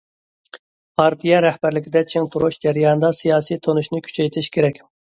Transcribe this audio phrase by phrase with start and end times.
[1.01, 4.87] پارتىيە رەھبەرلىكىدە چىڭ تۇرۇش جەريانىدا سىياسىي تونۇشنى كۈچەيتىش كېرەك.